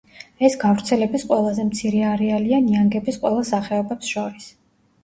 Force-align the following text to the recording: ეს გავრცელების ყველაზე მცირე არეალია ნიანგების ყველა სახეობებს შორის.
ეს 0.47 0.55
გავრცელების 0.63 1.25
ყველაზე 1.33 1.67
მცირე 1.67 2.01
არეალია 2.15 2.63
ნიანგების 2.71 3.23
ყველა 3.27 3.47
სახეობებს 3.53 4.15
შორის. 4.17 4.53